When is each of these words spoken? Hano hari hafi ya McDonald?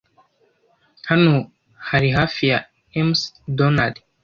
Hano 1.09 1.33
hari 1.89 2.09
hafi 2.17 2.43
ya 2.51 2.59
McDonald? 3.07 3.95